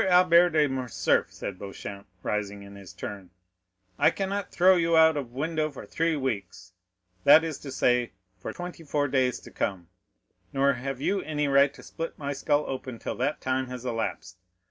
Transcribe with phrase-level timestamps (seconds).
[0.09, 3.29] Albert de Morcerf," said Beauchamp, rising in his turn,
[3.99, 8.83] "I cannot throw you out of window for three weeks—that is to say, for twenty
[8.83, 13.41] four days to come—nor have you any right to split my skull open till that
[13.41, 14.39] time has elapsed.